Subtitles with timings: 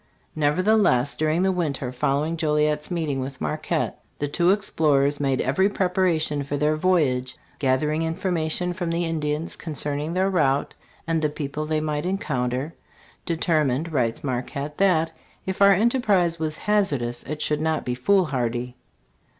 [0.35, 5.69] Nevertheless, during the winter following Joli et's meeting with Marquette the two explorers made every
[5.69, 10.73] preparation for their voyage, gathering information from ^ the Indians concerning their route
[11.05, 12.73] and the / people they might encounter,
[13.27, 15.11] determined, writes Marquette, that
[15.45, 18.75] "if our enterprise was hazardous it should not be foolhardy."